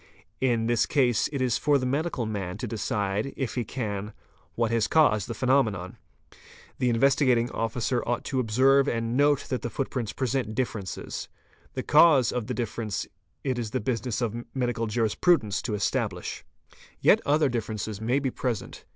[0.39, 4.13] In this case it is for the medical man to decide, if he can,
[4.55, 5.95] what has caused the phenomenon.
[6.79, 11.27] 'The Investigating Officer ought to observe and note that the footprints present differences.
[11.75, 13.05] The cause of the difference
[13.43, 16.43] it is the business of medical jurisprudents to establish.
[16.99, 18.85] Yet other differences may be present..